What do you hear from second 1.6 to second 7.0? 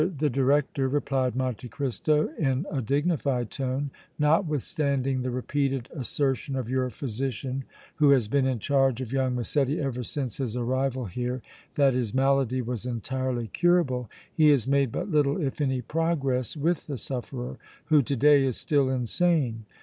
Cristo, in a dignified tone, "notwithstanding the repeated assertion of your